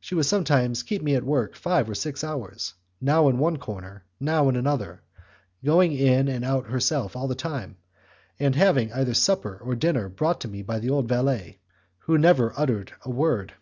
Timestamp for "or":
1.88-1.94, 9.12-9.14